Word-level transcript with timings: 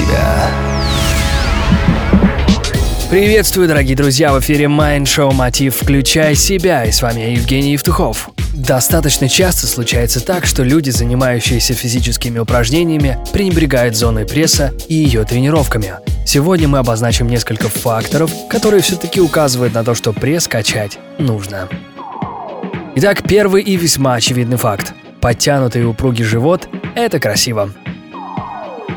себя. 0.00 0.50
Приветствую, 3.10 3.66
дорогие 3.66 3.96
друзья, 3.96 4.32
в 4.32 4.40
эфире 4.40 4.66
Mind 4.66 5.02
Show 5.02 5.32
Мотив 5.32 5.76
«Включай 5.76 6.34
себя» 6.34 6.84
и 6.84 6.92
с 6.92 7.02
вами 7.02 7.32
Евгений 7.32 7.72
Евтухов. 7.72 8.30
Достаточно 8.54 9.28
часто 9.28 9.66
случается 9.66 10.24
так, 10.24 10.46
что 10.46 10.62
люди, 10.62 10.90
занимающиеся 10.90 11.74
физическими 11.74 12.38
упражнениями, 12.38 13.18
пренебрегают 13.32 13.96
зоной 13.96 14.26
пресса 14.26 14.72
и 14.88 14.94
ее 14.94 15.24
тренировками. 15.24 15.94
Сегодня 16.24 16.68
мы 16.68 16.78
обозначим 16.78 17.26
несколько 17.26 17.68
факторов, 17.68 18.30
которые 18.48 18.82
все-таки 18.82 19.20
указывают 19.20 19.74
на 19.74 19.82
то, 19.82 19.94
что 19.94 20.12
пресс 20.12 20.46
качать 20.46 20.98
нужно. 21.18 21.68
Итак, 22.94 23.22
первый 23.26 23.62
и 23.62 23.76
весьма 23.76 24.14
очевидный 24.14 24.56
факт. 24.56 24.92
Подтянутый 25.20 25.82
и 25.82 25.84
упругий 25.84 26.24
живот– 26.24 26.68
это 26.94 27.18
красиво. 27.18 27.70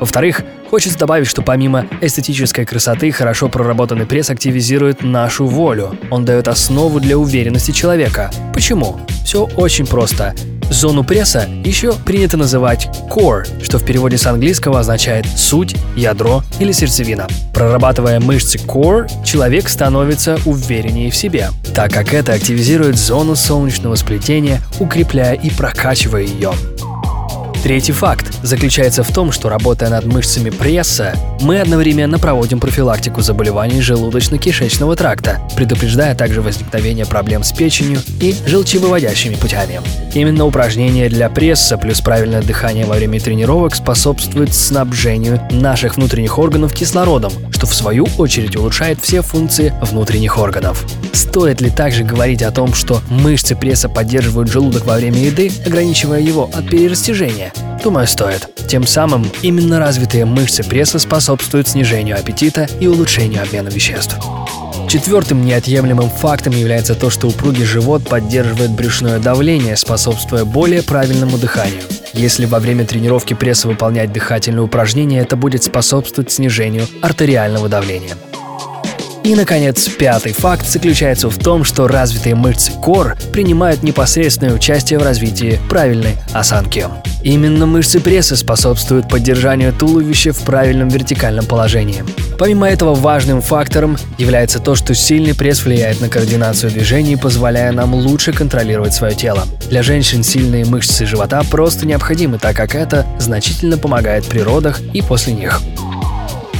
Во-вторых, 0.00 0.42
Хочется 0.70 0.98
добавить, 0.98 1.26
что 1.26 1.40
помимо 1.40 1.86
эстетической 2.02 2.66
красоты, 2.66 3.10
хорошо 3.10 3.48
проработанный 3.48 4.04
пресс 4.04 4.28
активизирует 4.28 5.02
нашу 5.02 5.46
волю. 5.46 5.96
Он 6.10 6.26
дает 6.26 6.46
основу 6.46 7.00
для 7.00 7.16
уверенности 7.16 7.70
человека. 7.70 8.30
Почему? 8.52 9.00
Все 9.24 9.48
очень 9.56 9.86
просто. 9.86 10.34
Зону 10.70 11.04
пресса 11.04 11.48
еще 11.64 11.94
принято 11.94 12.36
называть 12.36 12.90
core, 13.10 13.46
что 13.64 13.78
в 13.78 13.84
переводе 13.86 14.18
с 14.18 14.26
английского 14.26 14.80
означает 14.80 15.26
суть, 15.26 15.74
ядро 15.96 16.42
или 16.60 16.72
сердцевина. 16.72 17.26
Прорабатывая 17.54 18.20
мышцы 18.20 18.58
core, 18.58 19.08
человек 19.24 19.70
становится 19.70 20.38
увереннее 20.44 21.10
в 21.10 21.16
себе, 21.16 21.48
так 21.74 21.90
как 21.92 22.12
это 22.12 22.34
активизирует 22.34 22.96
зону 22.96 23.34
солнечного 23.34 23.94
сплетения, 23.94 24.60
укрепляя 24.78 25.32
и 25.32 25.48
прокачивая 25.48 26.24
ее. 26.24 26.52
Третий 27.62 27.92
факт 27.92 28.38
заключается 28.42 29.02
в 29.02 29.12
том, 29.12 29.32
что 29.32 29.48
работая 29.48 29.90
над 29.90 30.06
мышцами 30.06 30.50
пресса, 30.50 31.14
мы 31.40 31.60
одновременно 31.60 32.18
проводим 32.18 32.60
профилактику 32.60 33.20
заболеваний 33.20 33.80
желудочно-кишечного 33.80 34.94
тракта, 34.94 35.40
предупреждая 35.56 36.14
также 36.14 36.40
возникновение 36.40 37.04
проблем 37.04 37.42
с 37.42 37.52
печенью 37.52 38.00
и 38.20 38.34
желчевыводящими 38.46 39.34
путями. 39.34 39.80
Именно 40.14 40.46
упражнения 40.46 41.08
для 41.08 41.28
пресса 41.28 41.76
плюс 41.76 42.00
правильное 42.00 42.42
дыхание 42.42 42.86
во 42.86 42.94
время 42.94 43.20
тренировок 43.20 43.74
способствует 43.74 44.54
снабжению 44.54 45.40
наших 45.50 45.96
внутренних 45.96 46.38
органов 46.38 46.72
кислородом, 46.72 47.32
что 47.50 47.66
в 47.66 47.74
свою 47.74 48.06
очередь 48.18 48.56
улучшает 48.56 49.00
все 49.02 49.20
функции 49.20 49.74
внутренних 49.82 50.38
органов. 50.38 50.86
Стоит 51.12 51.60
ли 51.60 51.70
также 51.70 52.04
говорить 52.04 52.42
о 52.42 52.50
том, 52.50 52.74
что 52.74 53.00
мышцы 53.08 53.56
пресса 53.56 53.88
поддерживают 53.88 54.50
желудок 54.50 54.86
во 54.86 54.96
время 54.96 55.18
еды, 55.18 55.50
ограничивая 55.66 56.20
его 56.20 56.50
от 56.52 56.68
перерастяжения? 56.68 57.52
Думаю, 57.82 58.06
стоит. 58.06 58.48
Тем 58.68 58.86
самым 58.86 59.26
именно 59.42 59.78
развитые 59.78 60.24
мышцы 60.24 60.62
пресса 60.62 60.98
способствуют 60.98 61.68
снижению 61.68 62.18
аппетита 62.18 62.68
и 62.80 62.86
улучшению 62.86 63.42
обмена 63.42 63.68
веществ. 63.68 64.16
Четвертым 64.88 65.44
неотъемлемым 65.44 66.08
фактом 66.08 66.54
является 66.54 66.94
то, 66.94 67.10
что 67.10 67.28
упругий 67.28 67.64
живот 67.64 68.08
поддерживает 68.08 68.70
брюшное 68.70 69.18
давление, 69.18 69.76
способствуя 69.76 70.46
более 70.46 70.82
правильному 70.82 71.36
дыханию. 71.36 71.82
Если 72.14 72.46
во 72.46 72.58
время 72.58 72.86
тренировки 72.86 73.34
пресса 73.34 73.68
выполнять 73.68 74.12
дыхательные 74.12 74.62
упражнения, 74.62 75.20
это 75.20 75.36
будет 75.36 75.62
способствовать 75.62 76.32
снижению 76.32 76.86
артериального 77.02 77.68
давления. 77.68 78.14
И, 79.24 79.34
наконец, 79.34 79.88
пятый 79.88 80.32
факт 80.32 80.66
заключается 80.66 81.28
в 81.28 81.38
том, 81.38 81.64
что 81.64 81.86
развитые 81.86 82.34
мышцы 82.34 82.72
кор 82.72 83.16
принимают 83.32 83.82
непосредственное 83.82 84.54
участие 84.54 84.98
в 84.98 85.02
развитии 85.02 85.60
правильной 85.68 86.16
осанки. 86.32 86.86
Именно 87.22 87.66
мышцы 87.66 88.00
пресса 88.00 88.36
способствуют 88.36 89.08
поддержанию 89.08 89.72
туловища 89.72 90.32
в 90.32 90.38
правильном 90.40 90.88
вертикальном 90.88 91.44
положении. 91.46 92.04
Помимо 92.38 92.68
этого, 92.68 92.94
важным 92.94 93.42
фактором 93.42 93.98
является 94.16 94.60
то, 94.60 94.74
что 94.76 94.94
сильный 94.94 95.34
пресс 95.34 95.64
влияет 95.64 96.00
на 96.00 96.08
координацию 96.08 96.70
движений, 96.70 97.16
позволяя 97.16 97.72
нам 97.72 97.94
лучше 97.94 98.32
контролировать 98.32 98.94
свое 98.94 99.14
тело. 99.14 99.44
Для 99.68 99.82
женщин 99.82 100.22
сильные 100.22 100.64
мышцы 100.64 101.04
живота 101.04 101.42
просто 101.50 101.86
необходимы, 101.86 102.38
так 102.38 102.56
как 102.56 102.74
это 102.74 103.04
значительно 103.18 103.76
помогает 103.78 104.24
при 104.24 104.38
родах 104.38 104.80
и 104.94 105.02
после 105.02 105.34
них. 105.34 105.60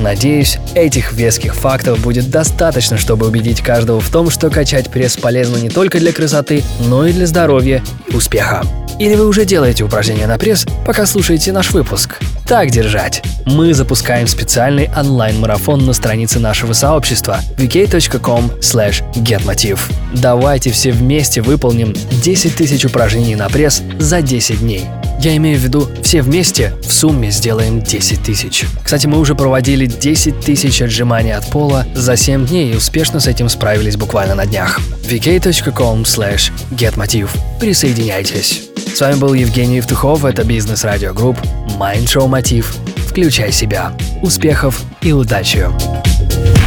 Надеюсь, 0.00 0.58
этих 0.74 1.12
веских 1.12 1.54
фактов 1.54 2.00
будет 2.00 2.30
достаточно, 2.30 2.98
чтобы 2.98 3.26
убедить 3.26 3.62
каждого 3.62 4.00
в 4.00 4.10
том, 4.10 4.30
что 4.30 4.50
качать 4.50 4.90
пресс 4.90 5.16
полезно 5.16 5.56
не 5.56 5.70
только 5.70 5.98
для 5.98 6.12
красоты, 6.12 6.62
но 6.80 7.06
и 7.06 7.12
для 7.12 7.26
здоровья 7.26 7.82
и 8.08 8.14
успеха. 8.14 8.62
Или 8.98 9.16
вы 9.16 9.26
уже 9.26 9.44
делаете 9.44 9.84
упражнения 9.84 10.26
на 10.26 10.38
пресс, 10.38 10.66
пока 10.86 11.04
слушаете 11.06 11.52
наш 11.52 11.72
выпуск? 11.72 12.20
Так 12.46 12.70
держать! 12.70 13.22
Мы 13.44 13.74
запускаем 13.74 14.26
специальный 14.26 14.88
онлайн-марафон 14.96 15.84
на 15.84 15.92
странице 15.92 16.38
нашего 16.38 16.72
сообщества 16.74 17.40
vk.com 17.56 18.52
getmotiv. 18.60 19.80
Давайте 20.14 20.70
все 20.70 20.92
вместе 20.92 21.40
выполним 21.42 21.92
10 22.22 22.54
тысяч 22.54 22.84
упражнений 22.84 23.34
на 23.34 23.48
пресс 23.48 23.82
за 23.98 24.22
10 24.22 24.60
дней. 24.60 24.84
Я 25.20 25.36
имею 25.36 25.58
в 25.58 25.62
виду, 25.62 25.88
все 26.02 26.22
вместе 26.22 26.74
в 26.82 26.92
сумме 26.92 27.30
сделаем 27.30 27.80
10 27.80 28.22
тысяч. 28.22 28.64
Кстати, 28.82 29.06
мы 29.06 29.18
уже 29.18 29.34
проводили 29.34 29.86
10 29.86 30.40
тысяч 30.40 30.82
отжиманий 30.82 31.34
от 31.34 31.46
пола 31.50 31.86
за 31.94 32.16
7 32.16 32.46
дней 32.46 32.72
и 32.72 32.76
успешно 32.76 33.20
с 33.20 33.26
этим 33.26 33.48
справились 33.48 33.96
буквально 33.96 34.34
на 34.34 34.46
днях. 34.46 34.80
vk.com 35.02 36.02
getmotiv. 36.02 37.28
Присоединяйтесь. 37.60 38.64
С 38.94 39.00
вами 39.00 39.16
был 39.16 39.34
Евгений 39.34 39.76
Евтухов, 39.76 40.24
это 40.24 40.44
Business 40.44 40.84
Radio 40.84 41.12
Group, 41.12 41.38
Mind 41.78 42.04
Show 42.04 42.28
Мотив. 42.28 42.76
Включай 43.08 43.50
себя. 43.52 43.92
Успехов 44.22 44.82
и 45.00 45.12
удачи! 45.12 45.68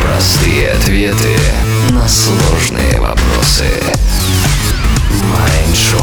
Простые 0.00 0.70
ответы 0.72 1.36
на 1.90 2.06
сложные 2.08 3.00
вопросы. 3.00 3.64
Mind 5.10 5.74
Show. 5.74 6.01